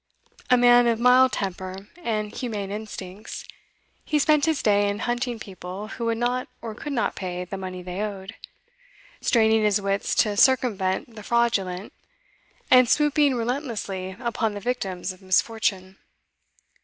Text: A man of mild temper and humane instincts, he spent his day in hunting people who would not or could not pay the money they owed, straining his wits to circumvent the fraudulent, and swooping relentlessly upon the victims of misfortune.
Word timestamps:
A 0.49 0.57
man 0.57 0.87
of 0.87 0.99
mild 0.99 1.31
temper 1.31 1.87
and 1.97 2.33
humane 2.35 2.71
instincts, 2.71 3.45
he 4.03 4.17
spent 4.17 4.45
his 4.47 4.63
day 4.63 4.89
in 4.89 4.97
hunting 4.97 5.37
people 5.37 5.89
who 5.89 6.05
would 6.05 6.17
not 6.17 6.47
or 6.59 6.73
could 6.73 6.91
not 6.93 7.13
pay 7.15 7.45
the 7.45 7.55
money 7.55 7.83
they 7.83 8.01
owed, 8.01 8.33
straining 9.21 9.63
his 9.63 9.79
wits 9.79 10.15
to 10.15 10.35
circumvent 10.35 11.13
the 11.15 11.21
fraudulent, 11.21 11.93
and 12.71 12.89
swooping 12.89 13.35
relentlessly 13.35 14.15
upon 14.19 14.55
the 14.55 14.59
victims 14.59 15.11
of 15.11 15.21
misfortune. 15.21 15.99